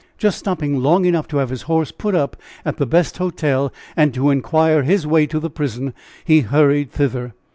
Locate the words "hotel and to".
3.19-4.31